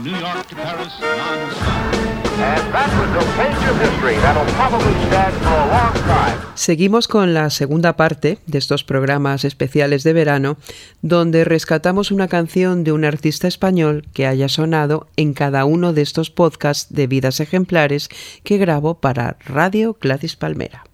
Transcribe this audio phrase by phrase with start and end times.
[0.00, 1.94] New York to Paris non-stop.
[2.40, 6.38] And that was a page of history that'll probably stand for a long time.
[6.54, 10.56] Seguimos con la segunda parte de estos programas especiales de verano,
[11.02, 16.02] donde rescatamos una canción de un artista español que haya sonado en cada uno de
[16.02, 18.08] estos podcasts de vidas ejemplares
[18.44, 20.84] que grabo para Radio Gladys Palmera.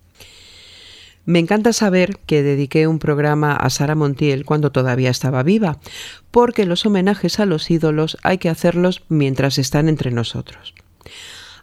[1.26, 5.78] Me encanta saber que dediqué un programa a Sara Montiel cuando todavía estaba viva,
[6.30, 10.74] porque los homenajes a los ídolos hay que hacerlos mientras están entre nosotros.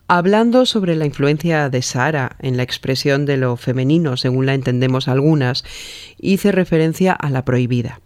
[0.08, 5.08] Hablando sobre la influencia de Sara en la expresión de lo femenino, según la entendemos
[5.08, 5.64] algunas,
[6.20, 8.02] hice referencia a la prohibida.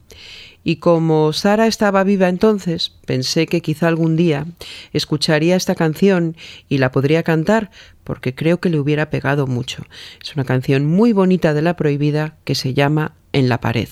[0.68, 4.48] Y como Sara estaba viva entonces, pensé que quizá algún día
[4.94, 6.36] escucharía esta canción
[6.68, 7.70] y la podría cantar,
[8.04, 9.86] porque creo que le hubiera pegado mucho.
[10.22, 13.90] Es una canción muy bonita de la prohibida que se llama En la pared.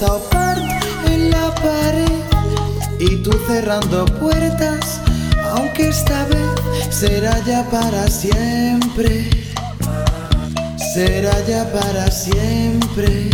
[0.00, 2.08] Naturaleza o parte en la pared
[3.00, 5.00] y tú cerrando puertas,
[5.54, 6.50] aunque esta vez
[6.90, 9.28] será ya para siempre.
[10.94, 13.30] Será ya para siempre.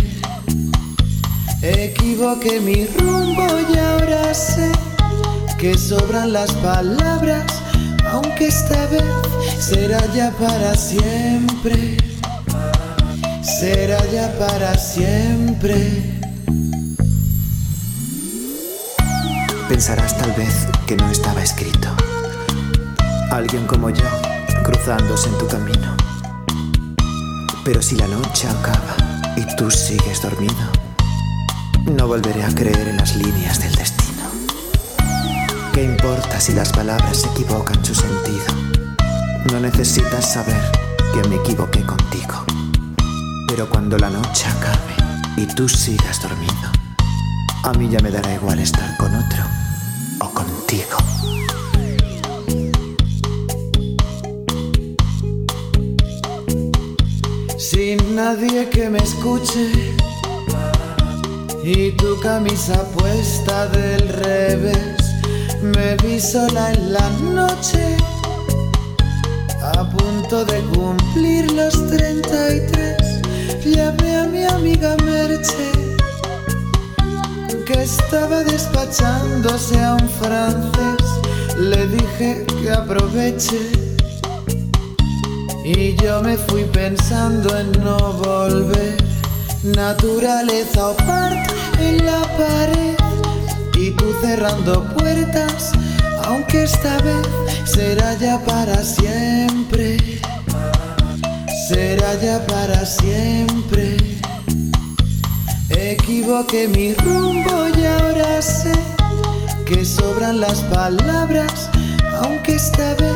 [1.61, 4.71] Equivoqué mi rumbo y ahora sé
[5.57, 7.45] que sobran las palabras,
[8.11, 9.03] aunque esta vez
[9.59, 11.97] será ya para siempre,
[13.41, 16.14] será ya para siempre.
[19.85, 21.89] Pensarás tal vez que no estaba escrito.
[23.29, 24.09] Alguien como yo
[24.63, 25.95] cruzándose en tu camino.
[27.63, 28.95] Pero si la noche acaba
[29.35, 30.55] y tú sigues dormido,
[31.85, 34.23] no volveré a creer en las líneas del destino.
[35.71, 38.45] ¿Qué importa si las palabras equivocan su sentido?
[39.51, 40.63] No necesitas saber
[41.13, 42.43] que me equivoqué contigo.
[43.47, 44.95] Pero cuando la noche acabe
[45.37, 46.71] y tú sigas dormido,
[47.61, 49.64] a mí ya me dará igual estar con otro
[50.19, 50.97] o contigo.
[57.57, 59.71] Sin nadie que me escuche
[61.63, 64.97] y tu camisa puesta del revés,
[65.61, 67.97] me vi sola en la noche
[69.61, 72.95] a punto de cumplir los 33
[73.75, 75.84] llamé a mi amiga Merche
[77.65, 83.59] que estaba despachándose a un francés le dije que aproveche
[85.63, 89.05] y yo me fui pensando en no volver
[89.73, 92.95] Naturaleza o parte en la pared
[93.75, 95.71] y tú cerrando puertas,
[96.23, 97.25] aunque esta vez
[97.65, 99.97] será ya para siempre.
[101.67, 103.97] Será ya para siempre.
[105.69, 108.71] Equivoqué mi rumbo y ahora sé
[109.65, 111.69] que sobran las palabras,
[112.21, 113.15] aunque esta vez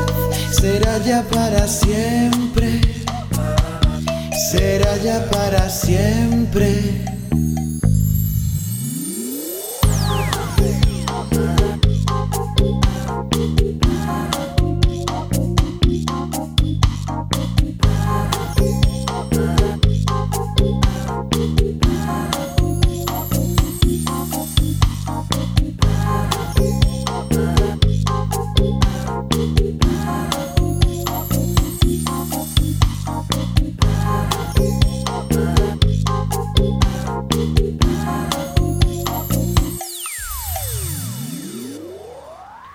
[0.51, 2.81] será ya para siempre.
[4.51, 7.18] Será ya para siempre.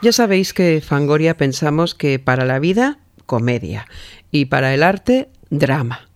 [0.04, 3.86] Ya sabéis que Fangoria pensamos que para la vida, comedia,
[4.30, 6.10] y para el arte, drama.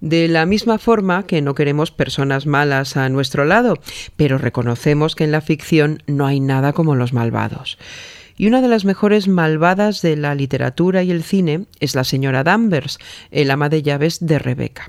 [0.00, 3.78] De la misma forma que no queremos personas malas a nuestro lado,
[4.16, 7.78] pero reconocemos que en la ficción no hay nada como los malvados.
[8.36, 12.42] Y una de las mejores malvadas de la literatura y el cine es la señora
[12.42, 12.98] Danvers,
[13.30, 14.88] el ama de llaves de Rebeca.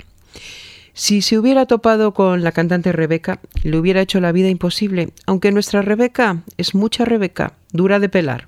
[0.93, 5.51] Si se hubiera topado con la cantante Rebeca, le hubiera hecho la vida imposible, aunque
[5.51, 8.47] nuestra Rebeca es mucha Rebeca, dura de pelar.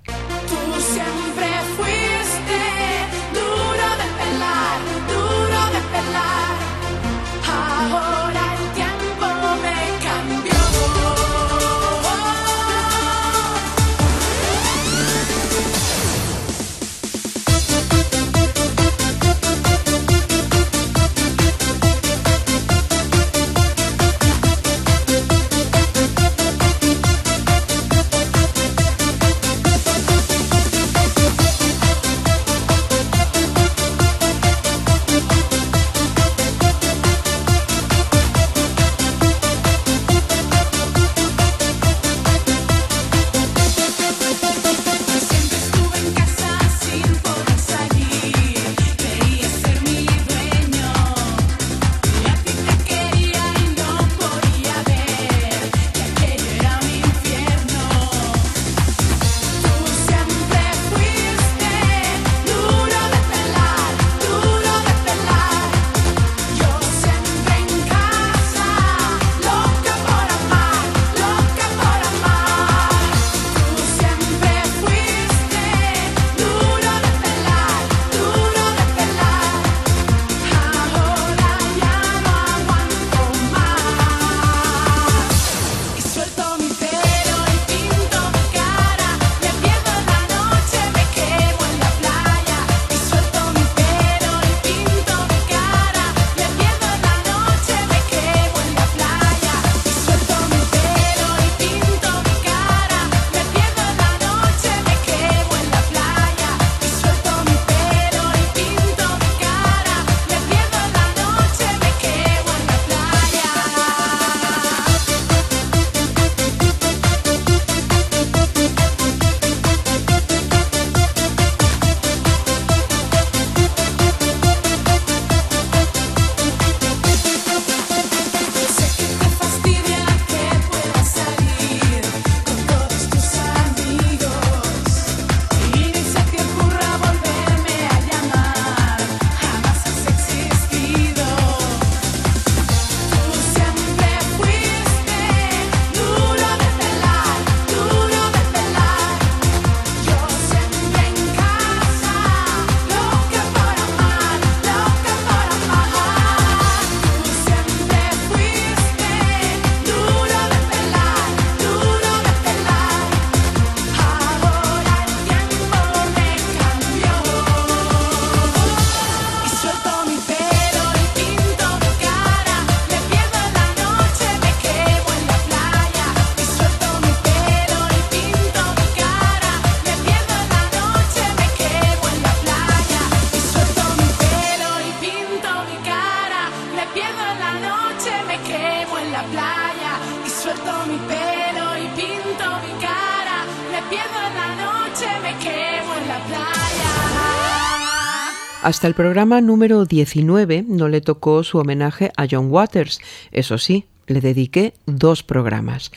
[198.84, 203.00] Hasta el programa número 19 no le tocó su homenaje a John Waters.
[203.32, 205.94] Eso sí, le dediqué dos programas.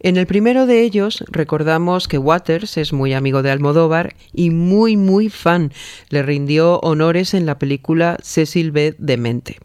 [0.00, 4.96] En el primero de ellos recordamos que Waters es muy amigo de Almodóvar y muy
[4.96, 5.72] muy fan.
[6.08, 8.96] Le rindió honores en la película Cecil B.
[8.98, 9.60] Demente.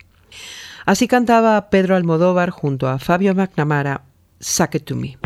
[0.85, 4.03] Así cantaba Pedro Almodóvar junto a Fabio McNamara,
[4.39, 5.17] Suck It To Me.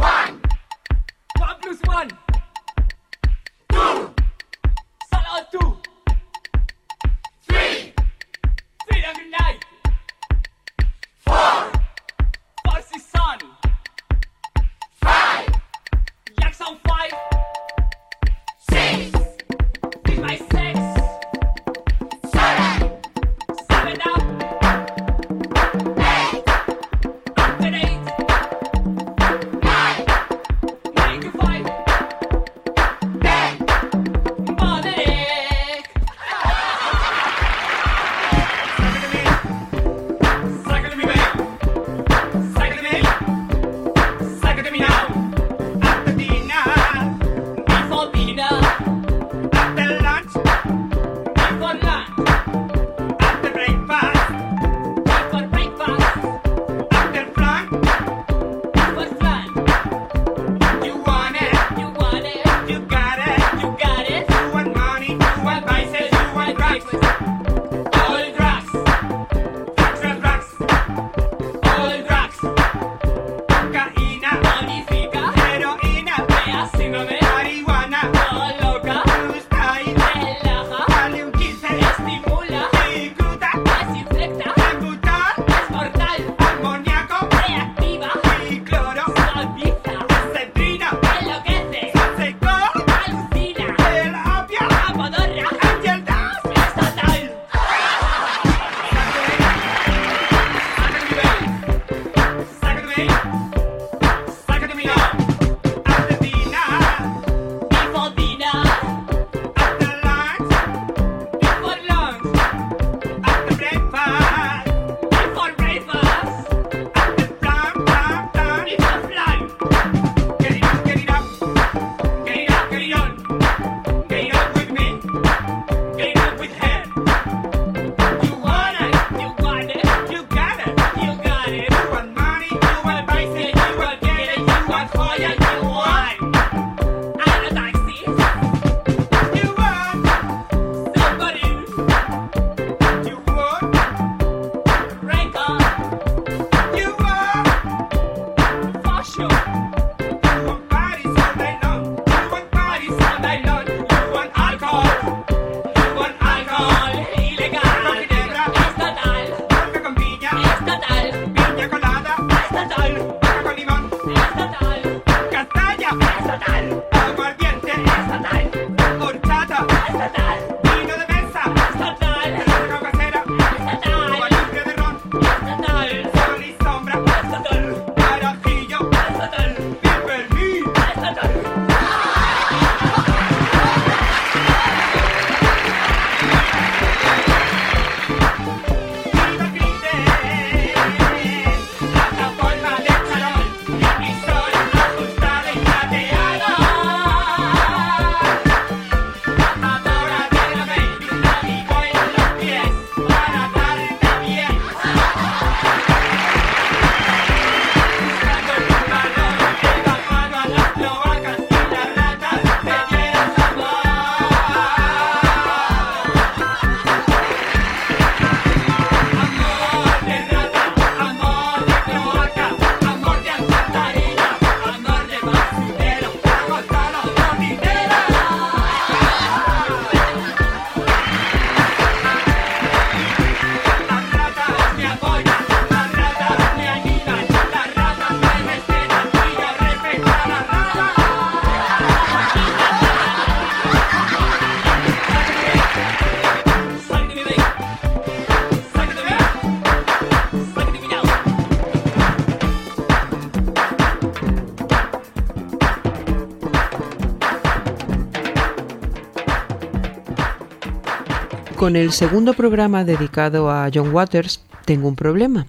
[261.58, 265.48] Con el segundo programa dedicado a John Waters tengo un problema,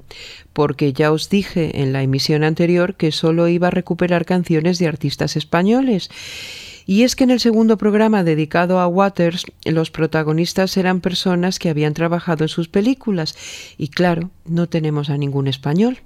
[0.52, 4.86] porque ya os dije en la emisión anterior que solo iba a recuperar canciones de
[4.86, 6.08] artistas españoles.
[6.86, 11.70] Y es que en el segundo programa dedicado a Waters, los protagonistas eran personas que
[11.70, 13.34] habían trabajado en sus películas,
[13.76, 15.98] y claro, no tenemos a ningún español.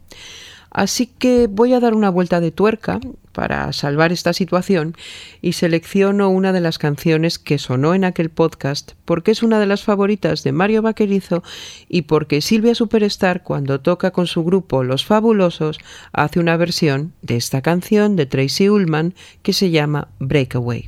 [0.70, 3.00] Así que voy a dar una vuelta de tuerca
[3.32, 4.96] para salvar esta situación
[5.40, 9.66] y selecciono una de las canciones que sonó en aquel podcast porque es una de
[9.66, 11.42] las favoritas de Mario Vaquerizo
[11.88, 15.78] y porque Silvia Superstar cuando toca con su grupo Los Fabulosos
[16.12, 20.86] hace una versión de esta canción de Tracy Ullman que se llama Breakaway.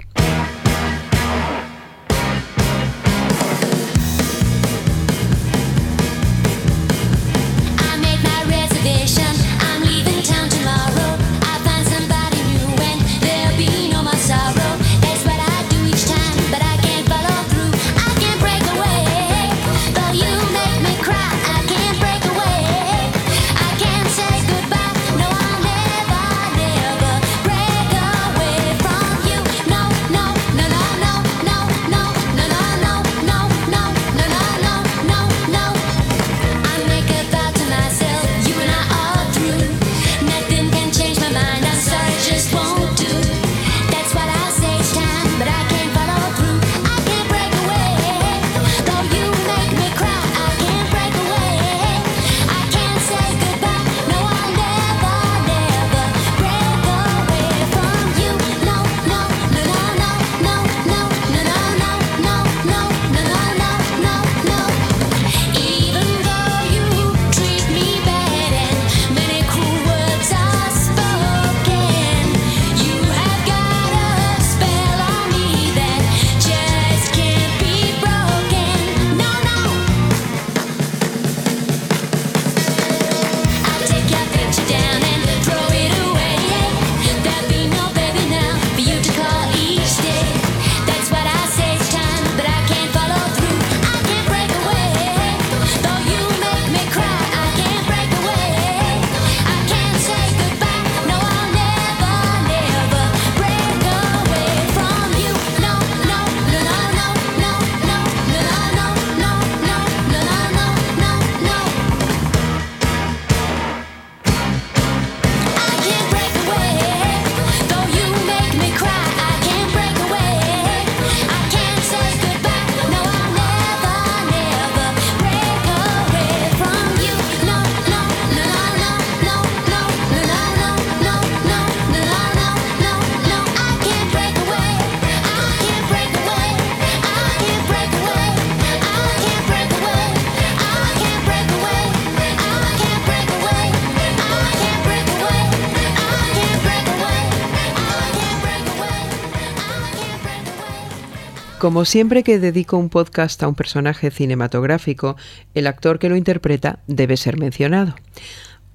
[151.62, 155.14] Como siempre que dedico un podcast a un personaje cinematográfico,
[155.54, 157.94] el actor que lo interpreta debe ser mencionado.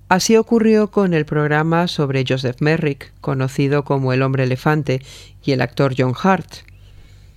[0.07, 5.01] Así ocurrió con el programa sobre Joseph Merrick, conocido como El hombre elefante,
[5.43, 6.49] y el actor John Hart.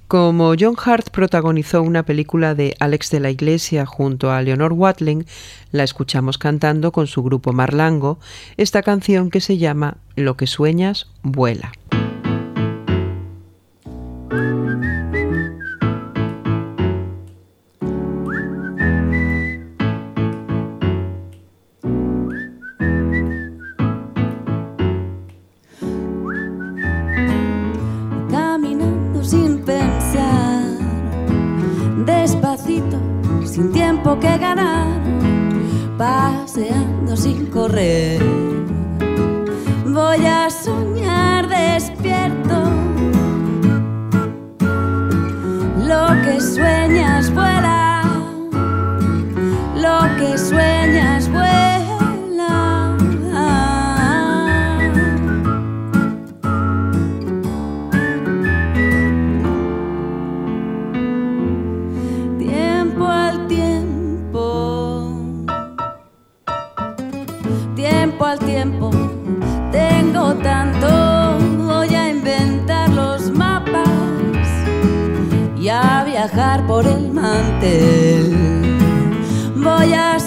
[0.07, 5.27] Como John Hart protagonizó una película de Alex de la Iglesia junto a Leonor Watling,
[5.73, 8.21] la escuchamos cantando con su grupo Marlango
[8.57, 11.73] esta canción que se llama Lo que sueñas, vuela.
[34.19, 35.01] que ganar
[35.97, 38.21] paseando sin correr.
[39.87, 42.57] Voy a soñar despierto.
[45.87, 48.03] Lo que sueñas vuela,
[49.77, 50.80] lo que sueñas.
[76.67, 78.79] por el mantel.
[79.57, 80.19] Voy a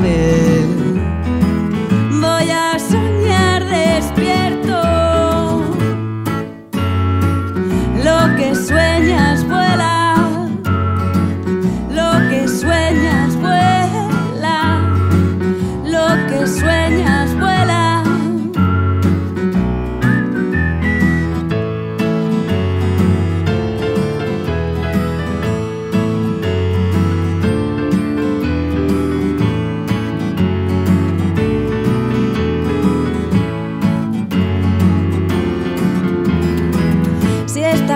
[0.00, 0.73] happens.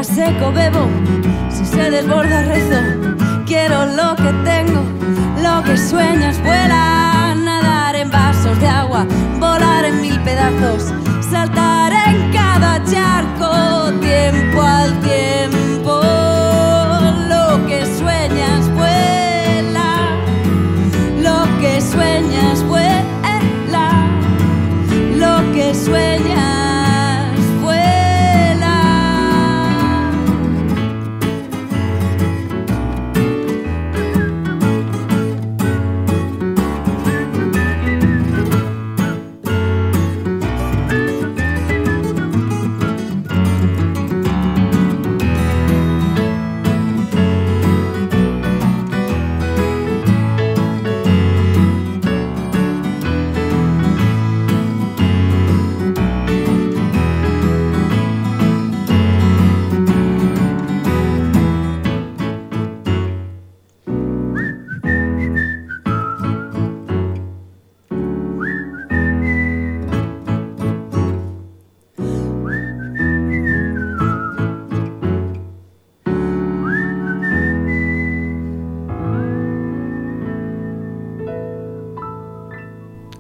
[0.05, 0.87] Seco bebo,
[1.51, 2.81] si se desborda rezo.
[3.47, 4.83] Quiero lo que tengo,
[5.43, 7.35] lo que sueñas vuela.
[7.37, 9.07] Nadar en vasos de agua,
[9.41, 10.93] volar en mil pedazos,
[11.29, 16.01] saltar en cada charco, tiempo al tiempo.
[17.29, 19.91] Lo que sueñas vuela,
[21.23, 24.07] lo que sueñas vuela,
[25.17, 26.28] lo que sueñas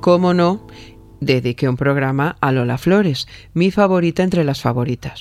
[0.08, 0.66] Cómo no,
[1.20, 5.20] dediqué un programa a Lola Flores, mi favorita entre las favoritas.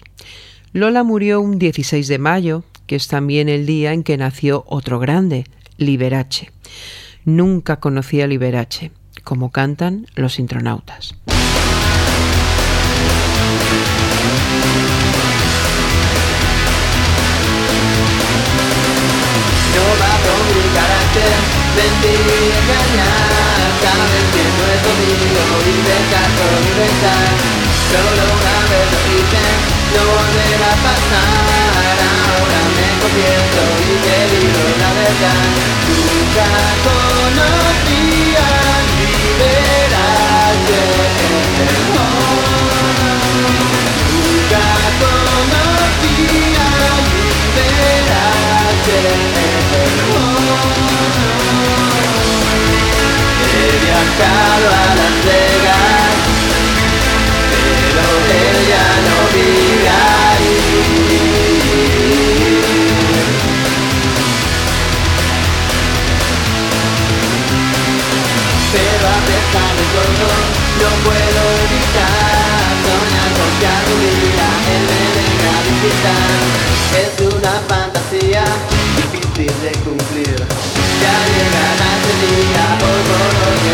[0.72, 4.98] Lola murió un 16 de mayo, que es también el día en que nació otro
[4.98, 5.44] grande,
[5.76, 6.54] Liberace.
[7.26, 8.94] Nunca conocí a Liberace,
[9.26, 11.16] como cantan los intronautas.
[19.76, 19.84] No
[22.56, 23.37] engañar
[23.84, 27.30] Sabes que no es conmigo y dejar por inventar
[27.92, 29.46] Solo una vez lo hice,
[29.94, 35.46] no volverá a pasar Ahora me confieso y te digo la verdad
[35.94, 36.50] Nunca
[36.88, 38.50] conocí a
[38.98, 40.82] liberarte
[44.10, 44.66] Nunca
[45.02, 46.26] conocí
[46.58, 46.70] a
[47.62, 49.27] liberarte
[54.00, 56.16] Viajado a Las Vegas,
[57.50, 58.04] pero
[58.38, 60.58] él ya no vive ahí.
[68.72, 70.30] Pero a pesar de todo,
[70.82, 76.40] no puedo evitar soñar con que algún día él me venga a visitar.
[77.02, 78.46] Es una fantasía
[78.96, 80.38] difícil de cumplir.
[81.02, 83.37] Ya llegará ese día, por favor,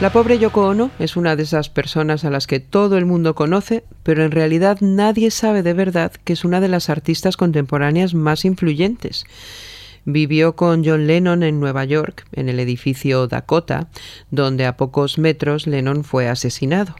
[0.00, 3.34] La pobre Yoko Ono es una de esas personas a las que todo el mundo
[3.34, 8.14] conoce, pero en realidad nadie sabe de verdad que es una de las artistas contemporáneas
[8.14, 9.26] más influyentes.
[10.06, 13.90] Vivió con John Lennon en Nueva York, en el edificio Dakota,
[14.30, 16.94] donde a pocos metros Lennon fue asesinado.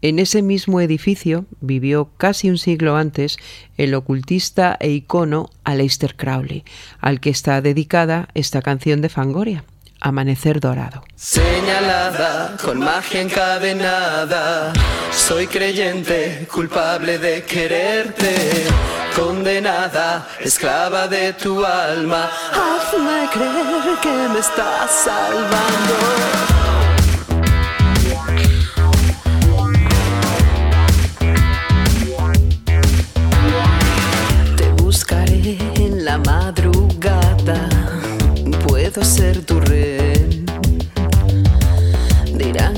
[0.00, 3.36] En ese mismo edificio vivió casi un siglo antes
[3.78, 6.62] el ocultista e icono Aleister Crowley,
[7.00, 9.64] al que está dedicada esta canción de Fangoria,
[10.00, 11.02] Amanecer Dorado.
[11.14, 14.72] Señalada, con magia encadenada,
[15.10, 18.66] soy creyente, culpable de quererte.
[19.14, 22.30] condenada, esclava de tu alma.
[22.52, 26.75] Hazme creer que me estás salvando.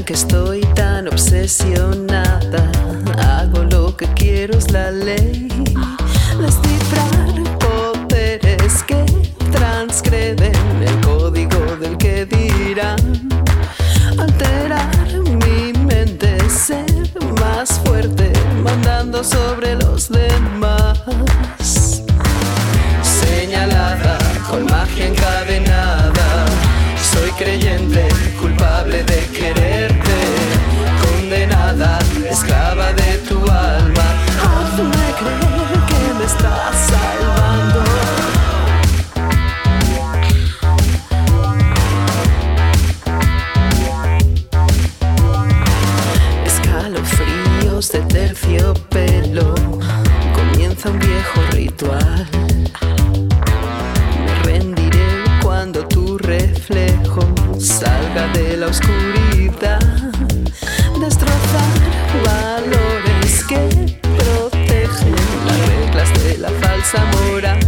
[0.08, 2.70] Que estoy tan obsesionada,
[3.18, 5.48] hago lo que quiero es la ley.
[6.40, 9.04] Descifrar poderes que
[9.52, 13.28] transgreden el código del que dirán.
[14.18, 15.08] Alterar
[15.44, 16.86] mi mente, ser
[17.38, 18.32] más fuerte,
[18.64, 21.02] mandando sobre los demás.
[23.02, 24.18] Señalada
[24.48, 26.46] con magia encadenada,
[27.12, 28.08] soy creyente,
[28.40, 29.67] culpable de quererte,
[58.68, 59.80] oscuridad.
[61.00, 61.72] Destrozar
[62.24, 65.14] valores que protegen
[65.46, 67.67] las reglas de la falsa moral.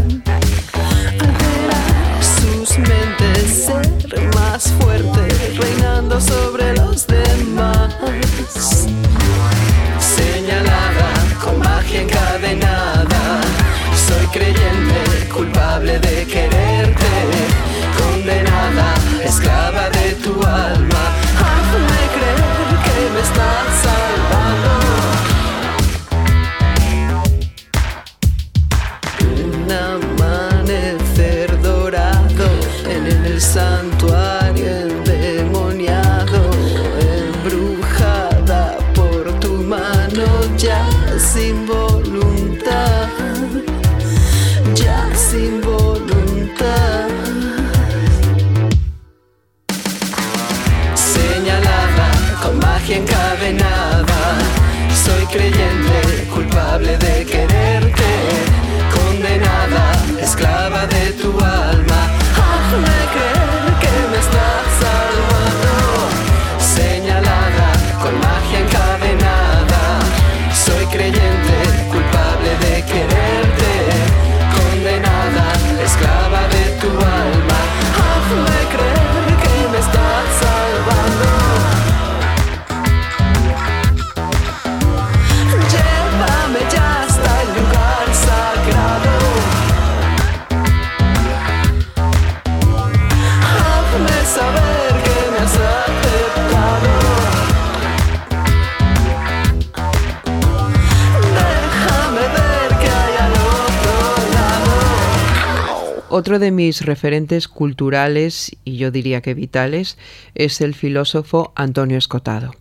[106.31, 109.99] Otro de mis referentes culturales y yo diría que vitales
[110.37, 112.55] es el filósofo Antonio Escotado.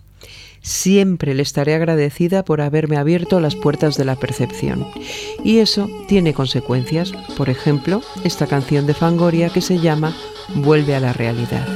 [0.63, 4.87] Siempre le estaré agradecida por haberme abierto las puertas de la percepción.
[5.43, 7.11] Y eso tiene consecuencias.
[7.37, 10.15] Por ejemplo, esta canción de Fangoria que se llama
[10.55, 11.67] Vuelve a la realidad.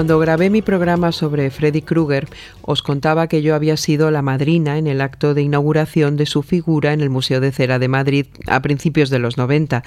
[0.00, 2.26] Cuando grabé mi programa sobre Freddy Krueger,
[2.62, 6.42] os contaba que yo había sido la madrina en el acto de inauguración de su
[6.42, 9.82] figura en el Museo de Cera de Madrid a principios de los 90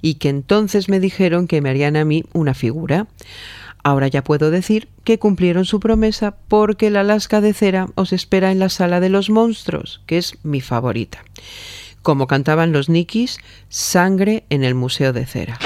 [0.00, 3.06] y que entonces me dijeron que me harían a mí una figura.
[3.84, 8.50] Ahora ya puedo decir que cumplieron su promesa porque la lasca de cera os espera
[8.50, 11.24] en la sala de los monstruos, que es mi favorita.
[12.02, 15.60] Como cantaban los Nikis, sangre en el Museo de Cera.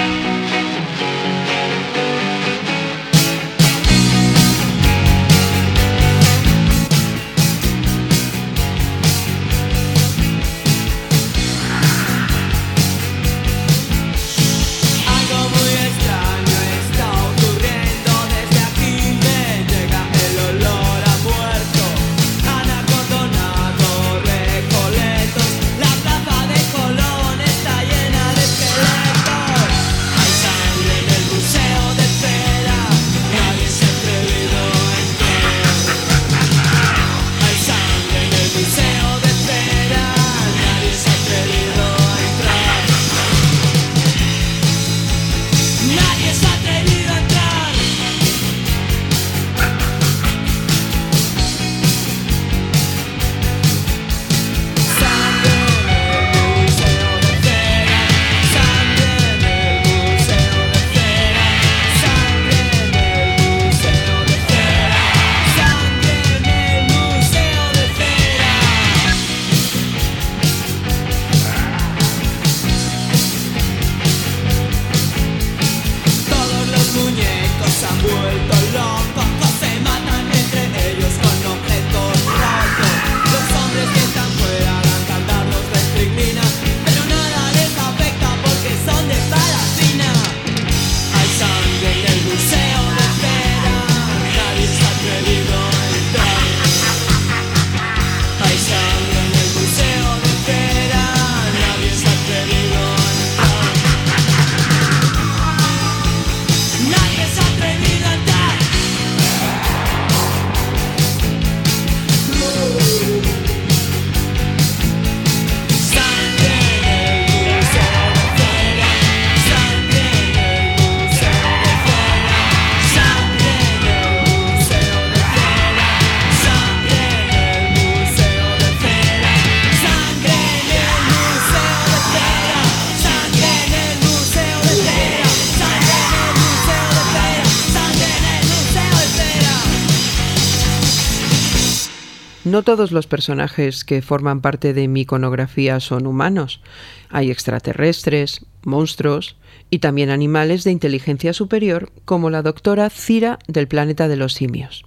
[142.56, 146.62] No todos los personajes que forman parte de mi iconografía son humanos.
[147.10, 149.36] Hay extraterrestres, monstruos
[149.68, 154.84] y también animales de inteligencia superior, como la doctora Cira del planeta de los simios.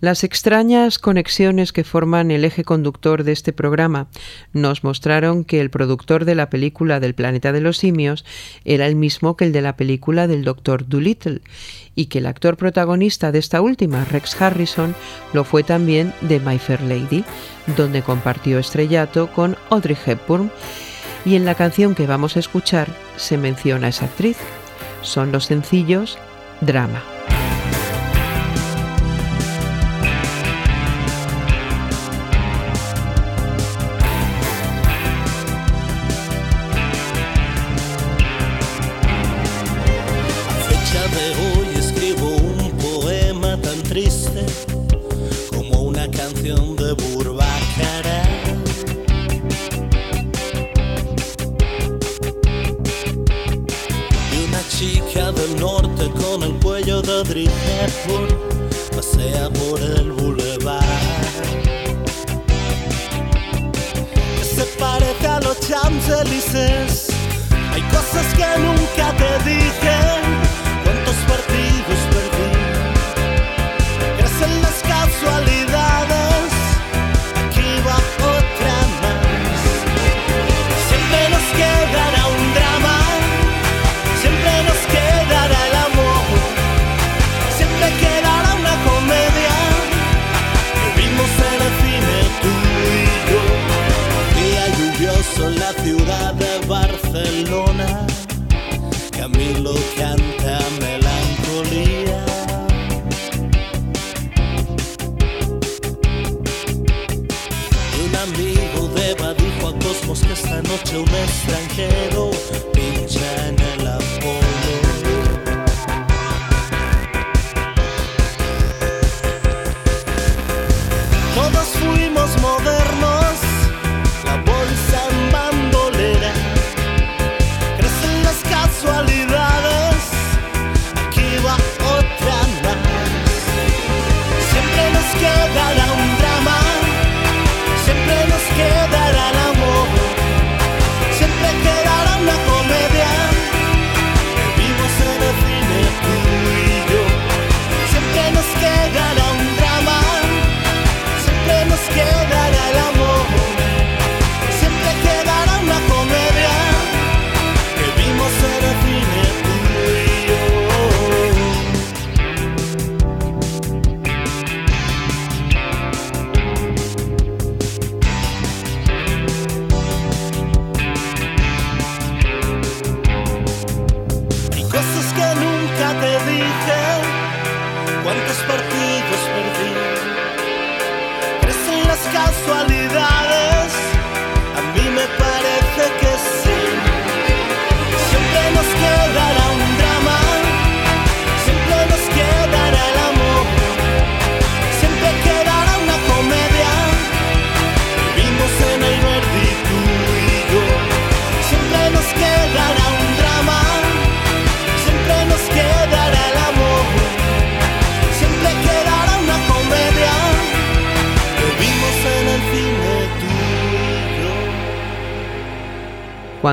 [0.00, 4.08] Las extrañas conexiones que forman el eje conductor de este programa
[4.52, 8.24] nos mostraron que el productor de la película del planeta de los simios
[8.64, 11.40] era el mismo que el de la película del Doctor Dolittle
[11.94, 14.94] y que el actor protagonista de esta última, Rex Harrison,
[15.32, 17.24] lo fue también de My Fair Lady,
[17.76, 20.50] donde compartió estrellato con Audrey Hepburn,
[21.24, 24.36] y en la canción que vamos a escuchar se menciona a esa actriz.
[25.02, 26.18] Son los sencillos
[26.60, 27.13] Drama.
[57.36, 57.63] it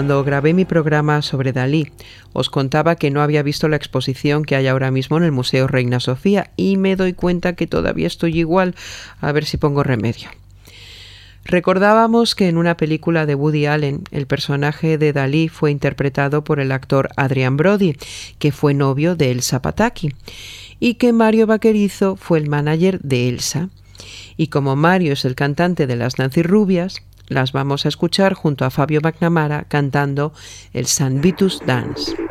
[0.01, 1.91] Cuando grabé mi programa sobre Dalí,
[2.33, 5.67] os contaba que no había visto la exposición que hay ahora mismo en el Museo
[5.67, 8.73] Reina Sofía y me doy cuenta que todavía estoy igual,
[9.19, 10.29] a ver si pongo remedio.
[11.45, 16.59] Recordábamos que en una película de Woody Allen el personaje de Dalí fue interpretado por
[16.59, 17.95] el actor Adrian Brody,
[18.39, 20.15] que fue novio de Elsa Pataki,
[20.79, 23.69] y que Mario Vaquerizo fue el manager de Elsa.
[24.35, 28.65] Y como Mario es el cantante de las Nancy Rubias, las vamos a escuchar junto
[28.65, 30.33] a Fabio McNamara cantando
[30.73, 32.30] el San Vitus Dance.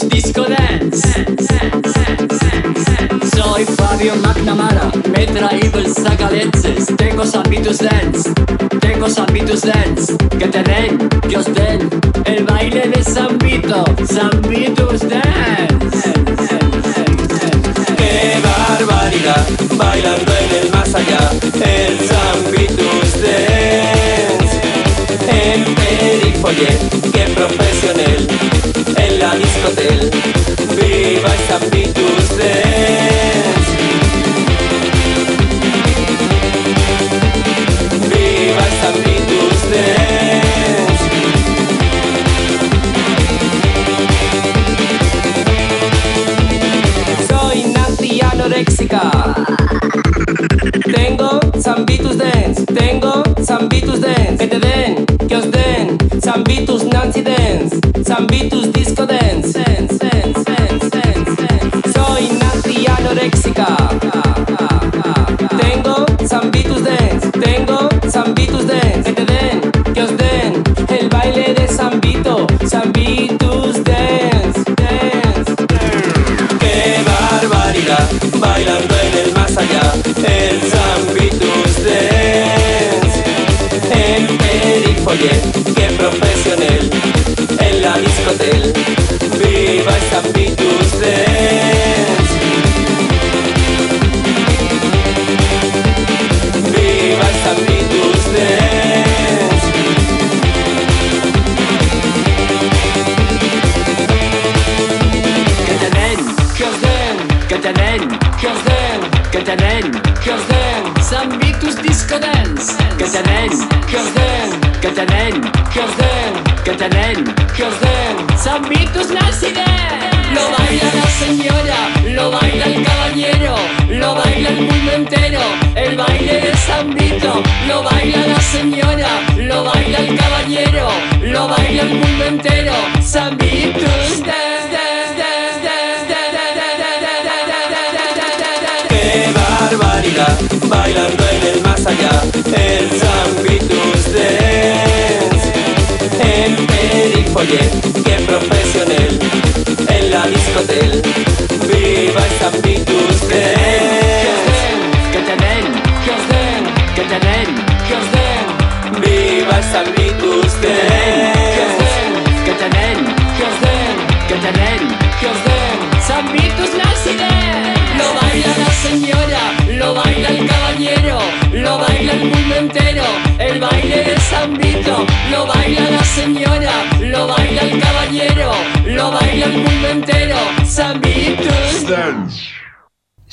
[0.00, 1.06] Disco Dance.
[3.36, 6.86] Soy Fabio McNamara, me he traído el sacaleches.
[6.96, 8.32] Tengo San Vitus Dance,
[8.80, 10.16] tengo San Vitus Dance.
[10.38, 11.90] Que te den, que os den
[12.24, 16.12] el baile de San Vito, San Dance.
[17.98, 19.46] ¡Qué barbaridad!
[19.76, 21.30] bailando en el más allá,
[21.66, 24.60] el San Vitus Dance.
[25.28, 26.91] El perifolle
[29.64, 30.21] en
[56.52, 59.22] Zambitus Nancy Dance, Zambitus Disco Dance.
[59.32, 59.71] Dance, dance,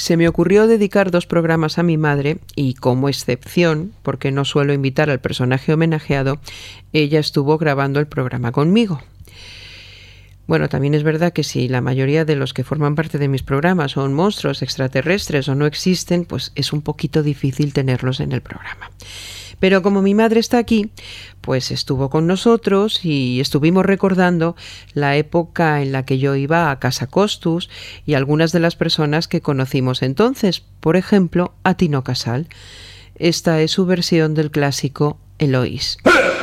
[0.09, 4.73] Se me ocurrió dedicar dos programas a mi madre y como excepción, porque no suelo
[4.73, 6.39] invitar al personaje homenajeado,
[6.93, 9.03] ella estuvo grabando el programa conmigo.
[10.47, 13.43] Bueno, también es verdad que si la mayoría de los que forman parte de mis
[13.43, 18.41] programas son monstruos extraterrestres o no existen, pues es un poquito difícil tenerlos en el
[18.41, 18.89] programa.
[19.59, 20.91] Pero como mi madre está aquí,
[21.41, 24.55] pues estuvo con nosotros y estuvimos recordando
[24.93, 27.69] la época en la que yo iba a Casa Costus
[28.05, 32.47] y algunas de las personas que conocimos entonces, por ejemplo, a Tino Casal.
[33.15, 35.97] Esta es su versión del clásico Eloís.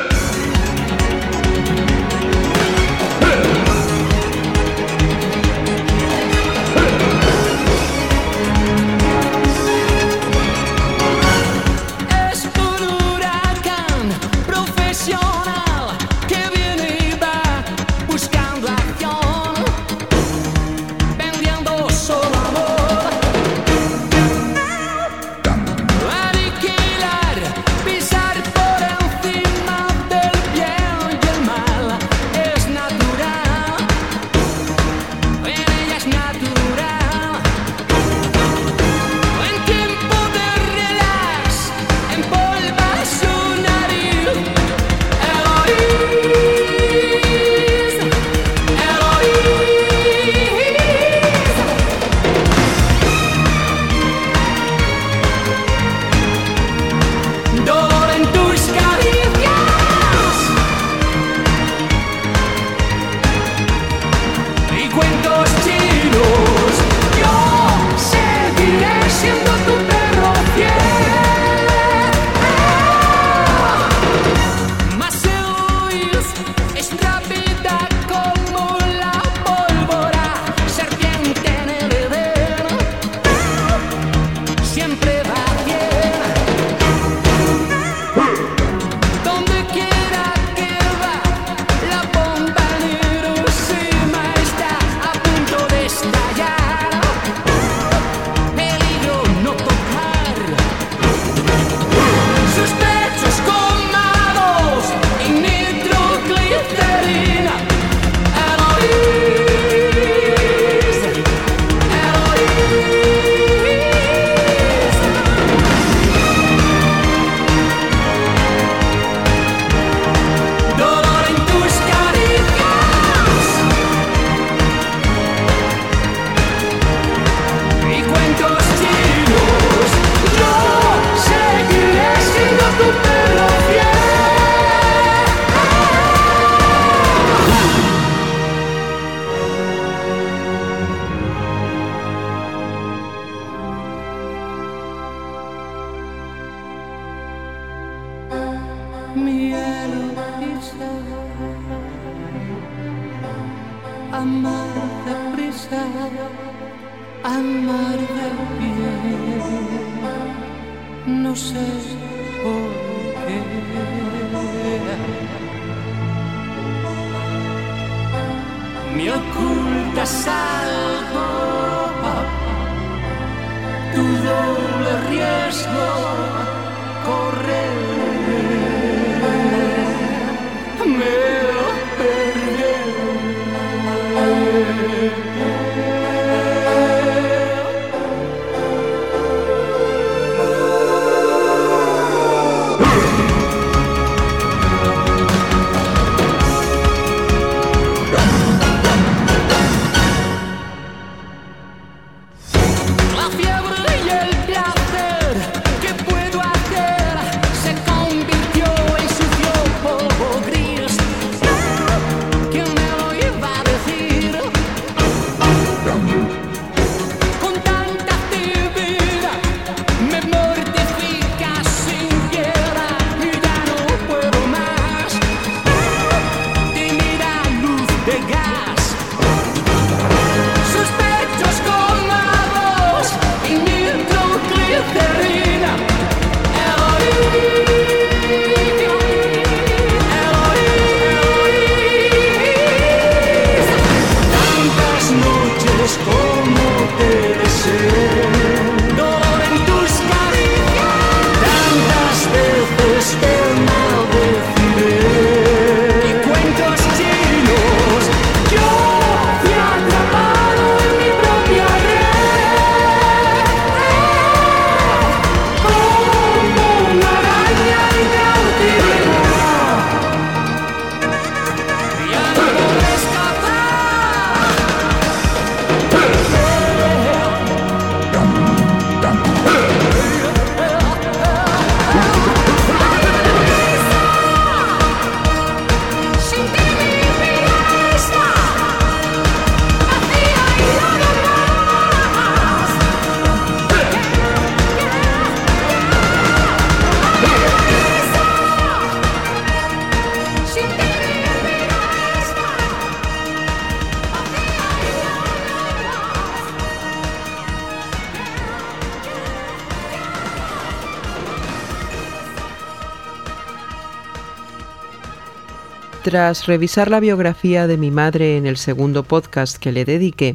[316.16, 320.34] Tras revisar la biografía de mi madre en el segundo podcast que le dediqué,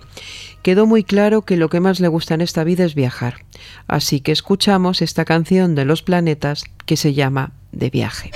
[0.61, 3.37] quedó muy claro que lo que más le gusta en esta vida es viajar.
[3.87, 8.29] Así que escuchamos esta canción de Los Planetas que se llama De viaje.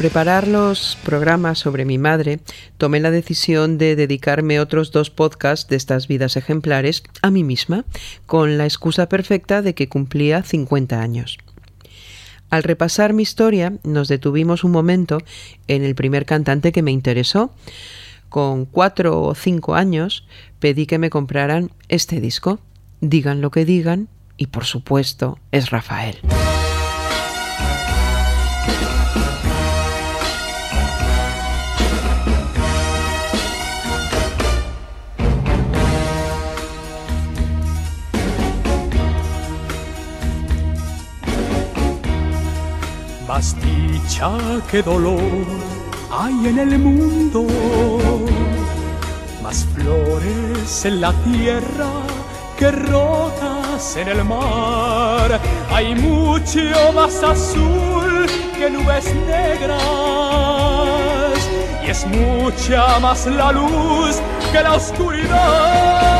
[0.00, 2.40] Preparar los programas sobre mi madre,
[2.78, 7.84] tomé la decisión de dedicarme otros dos podcasts de estas vidas ejemplares a mí misma,
[8.24, 11.36] con la excusa perfecta de que cumplía 50 años.
[12.48, 15.18] Al repasar mi historia, nos detuvimos un momento
[15.68, 17.52] en el primer cantante que me interesó.
[18.30, 20.26] Con cuatro o cinco años
[20.60, 22.58] pedí que me compraran este disco.
[23.02, 26.16] Digan lo que digan, y por supuesto es Rafael.
[44.10, 44.32] Dicha
[44.70, 45.20] que dolor
[46.10, 47.46] hay en el mundo,
[49.42, 51.86] más flores en la tierra
[52.58, 55.40] que rocas en el mar.
[55.72, 58.26] Hay mucho más azul
[58.58, 59.78] que nubes negras
[61.86, 64.16] y es mucha más la luz
[64.52, 66.19] que la oscuridad.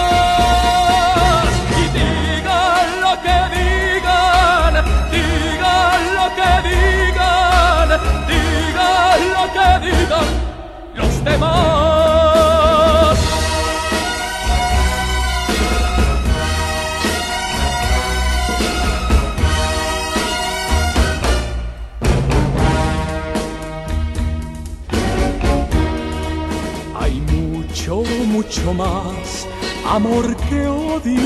[26.95, 29.47] Hay mucho, mucho más
[29.85, 31.19] amor que odio,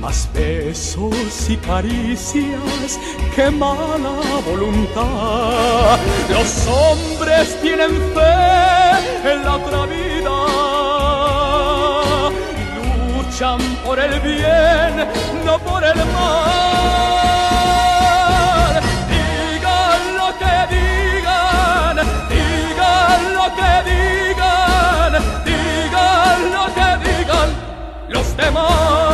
[0.00, 2.98] más besos y caricias
[3.34, 4.14] que mala
[4.46, 5.98] voluntad.
[6.30, 10.06] Los hombres tienen fe en la otra vida
[13.36, 15.08] luchan por el bien,
[15.44, 17.20] no por el mal.
[19.10, 21.96] Digan lo que digan,
[22.30, 25.12] digan lo que digan,
[25.44, 27.48] digan lo que digan
[28.08, 29.05] los demás.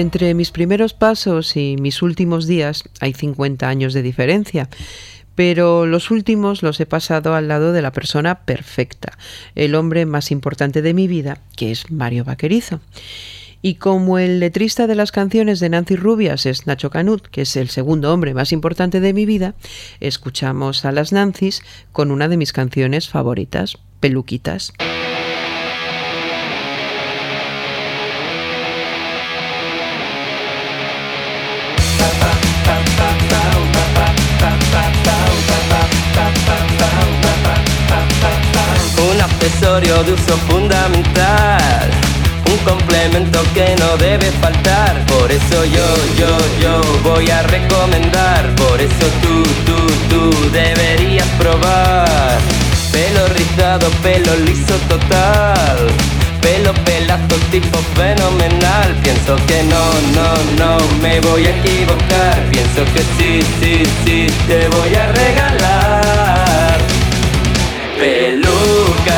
[0.00, 4.70] Entre mis primeros pasos y mis últimos días hay 50 años de diferencia,
[5.34, 9.18] pero los últimos los he pasado al lado de la persona perfecta,
[9.54, 12.80] el hombre más importante de mi vida, que es Mario Vaquerizo.
[13.60, 17.54] Y como el letrista de las canciones de Nancy Rubias es Nacho Canut, que es
[17.56, 19.54] el segundo hombre más importante de mi vida,
[20.00, 21.60] escuchamos a las Nancys
[21.92, 24.72] con una de mis canciones favoritas, Peluquitas.
[39.60, 41.90] Accesorio de uso fundamental,
[42.50, 45.04] un complemento que no debe faltar.
[45.06, 45.86] Por eso yo,
[46.18, 48.54] yo, yo voy a recomendar.
[48.56, 49.76] Por eso tú, tú,
[50.08, 52.38] tú deberías probar.
[52.90, 55.88] Pelo rizado, pelo liso total.
[56.40, 59.84] Pelo pelazo tipo fenomenal Pienso que no,
[60.16, 66.39] no, no me voy a equivocar Pienso que sí, sí, sí te voy a regalar
[68.00, 69.10] Pelucas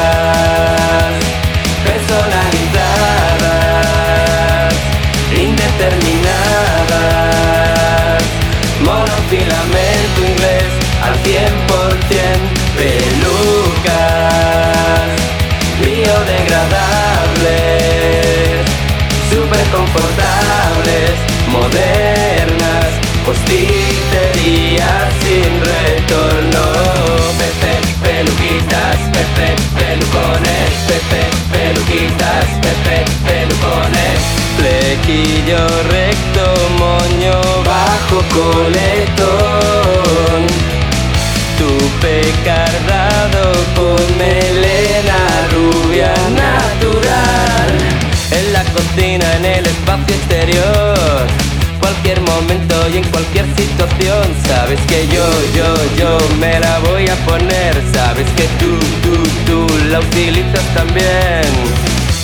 [52.89, 54.25] y en cualquier situación.
[54.47, 57.75] Sabes que yo, yo, yo me la voy a poner.
[57.93, 59.15] Sabes que tú, tú,
[59.47, 61.43] tú la utilizas también.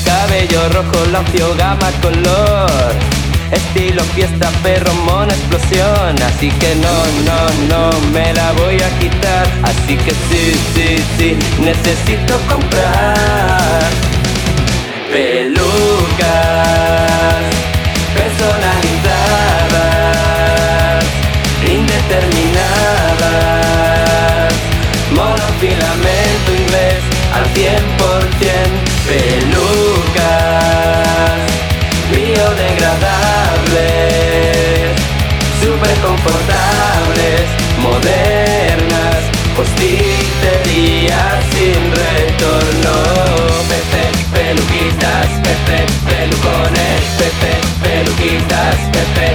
[0.05, 2.95] Cabello rojo, lacio, gama, color.
[3.53, 7.39] Estilo fiesta, perro, mona, explosión Así que no, no,
[7.71, 13.89] no me la voy a quitar Así que sí, sí, sí, necesito comprar
[15.11, 16.59] Pelucas
[18.15, 18.88] personalizadas
[22.19, 24.53] Indeterminadas
[25.15, 26.99] Monofilamento inglés
[27.33, 27.79] al 100%
[29.07, 30.59] Pelucas
[32.11, 34.97] biodegradables,
[35.61, 37.45] super confortables,
[37.83, 39.21] modernas,
[39.57, 42.97] posticerías sin retorno.
[43.69, 47.53] Pepe, peluquitas, Pepe, pelucones, Pepe,
[47.83, 49.29] peluquitas, Pepe,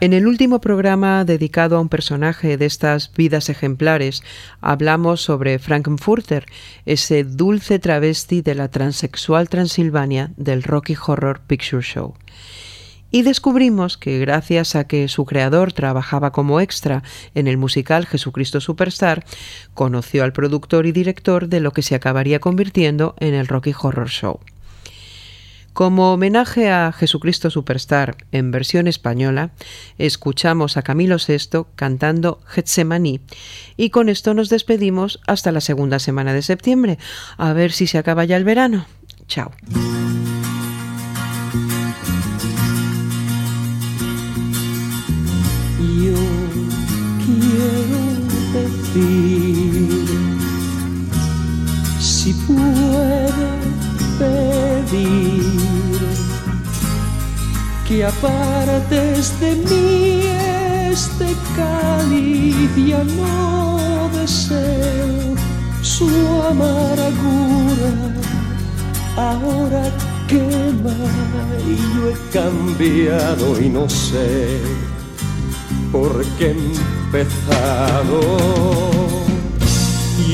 [0.00, 4.22] En el último programa dedicado a un personaje de estas vidas ejemplares,
[4.60, 6.44] hablamos sobre Frankenfurter,
[6.84, 12.14] ese dulce travesti de la transexual Transilvania del Rocky Horror Picture Show.
[13.10, 17.02] Y descubrimos que gracias a que su creador trabajaba como extra
[17.34, 19.24] en el musical Jesucristo Superstar,
[19.72, 24.08] conoció al productor y director de lo que se acabaría convirtiendo en el Rocky Horror
[24.08, 24.40] Show.
[25.76, 29.50] Como homenaje a Jesucristo Superstar en versión española,
[29.98, 33.20] escuchamos a Camilo VI cantando Getsemaní
[33.76, 36.96] y con esto nos despedimos hasta la segunda semana de septiembre.
[37.36, 38.86] A ver si se acaba ya el verano.
[39.28, 39.52] Chao.
[57.88, 60.22] Que apartes de mí
[60.90, 65.34] este cáliz ya no deseo
[65.82, 66.08] su
[66.50, 67.92] amargura.
[69.16, 69.84] Ahora
[70.26, 70.96] quema
[71.66, 74.60] y yo he cambiado y no sé
[75.92, 76.56] por qué he
[77.04, 78.20] empezado.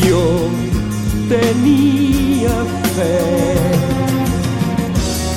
[0.07, 0.49] Yo
[1.29, 2.55] tenía
[2.97, 3.93] fe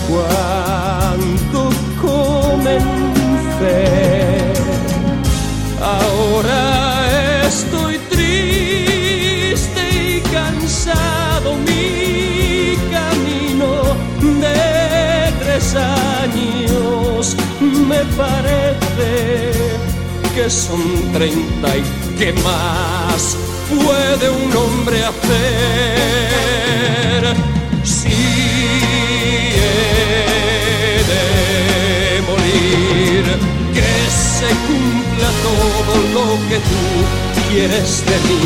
[0.09, 1.44] cuando
[2.65, 3.85] comencé.
[5.81, 11.55] Ahora estoy triste y cansado.
[11.67, 13.69] Mi camino
[14.41, 19.51] de tres años me parece
[20.33, 20.81] que son
[21.13, 21.83] treinta y
[22.17, 23.37] qué más
[23.69, 26.34] puede un hombre hacer
[35.45, 36.81] todo lo que tú
[37.49, 38.41] quieres de mí.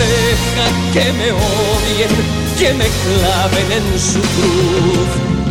[0.00, 2.12] Deja que me odien
[2.58, 5.10] que me claven en su cruz.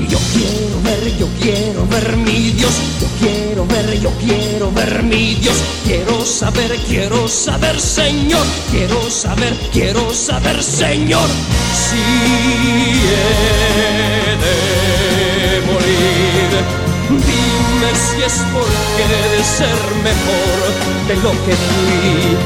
[0.09, 5.35] Yo quiero ver, yo quiero ver mi Dios, yo quiero ver, yo quiero ver mi
[5.35, 11.29] Dios, quiero saber, quiero saber Señor, quiero saber, quiero saber Señor,
[11.73, 12.01] si
[13.09, 17.52] he de morir.
[17.83, 20.59] Dime si es porque he de ser mejor
[21.07, 22.37] de lo que fui.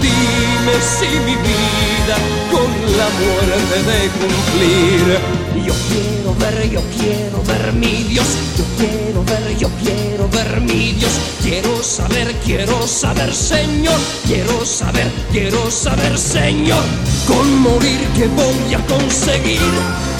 [0.00, 0.41] Dime
[0.80, 2.16] si mi vida
[2.50, 5.18] con la muerte de cumplir.
[5.66, 8.26] Yo quiero ver, yo quiero ver mi Dios.
[8.56, 11.12] Yo quiero ver, yo quiero ver mi Dios.
[11.42, 13.98] Quiero saber, quiero saber, Señor.
[14.24, 16.82] Quiero saber, quiero saber, Señor.
[17.26, 19.60] Con morir que voy a conseguir.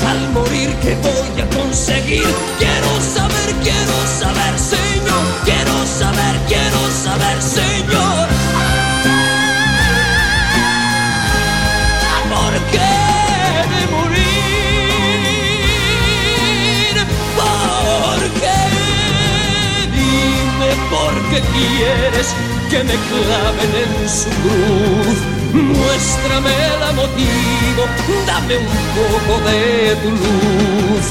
[0.09, 2.27] Al morir que voy a conseguir.
[2.59, 5.23] Quiero saber, quiero saber, Señor.
[5.45, 8.12] Quiero saber, quiero saber, Señor.
[21.33, 22.29] Qué quieres
[22.71, 25.19] que me claven en su cruz.
[25.53, 27.83] Muéstrame la motivo,
[28.27, 31.05] dame un poco de tu luz.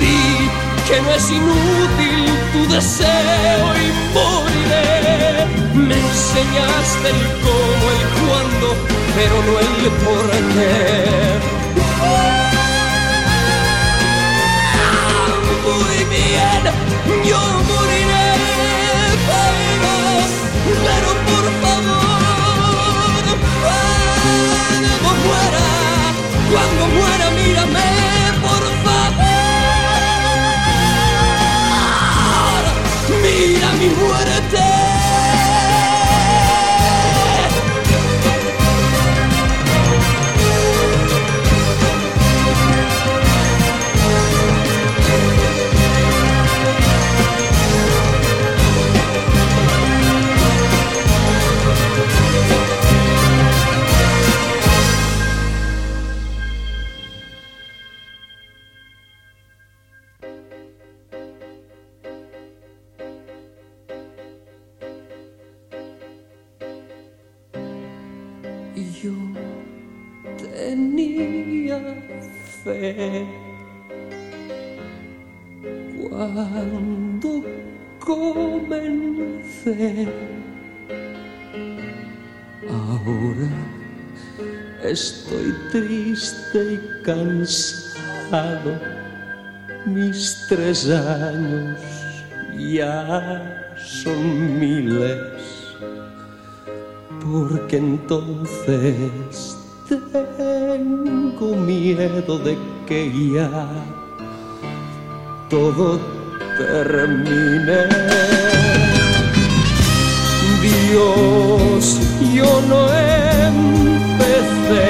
[0.00, 0.50] Di
[0.86, 5.46] que no es inútil tu deseo y moriré.
[5.74, 8.68] Me enseñaste el cómo, el cuándo,
[9.16, 11.46] pero no el por qué.
[15.66, 16.62] Muy bien,
[17.28, 17.65] yo
[26.56, 28.15] cuando muera mírame.
[90.56, 91.78] Tres años
[92.56, 95.18] ya son miles
[97.20, 103.68] porque entonces tengo miedo de que ya
[105.50, 106.00] todo
[106.56, 107.88] termine.
[110.62, 112.00] Dios,
[112.34, 112.88] yo no
[113.52, 114.86] empecé,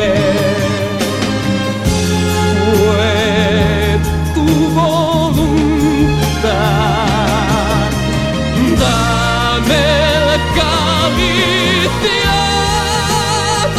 [8.80, 9.84] Dame
[10.16, 12.38] el calicia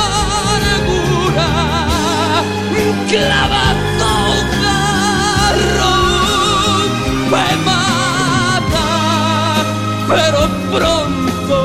[0.06, 1.50] amargura,
[7.32, 8.90] me mata,
[10.08, 11.58] pero pronto,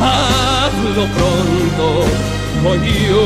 [0.00, 1.86] hazlo pronto,
[2.64, 3.24] o yo